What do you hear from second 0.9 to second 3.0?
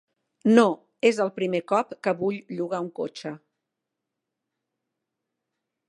és el primer cop que vull llogar un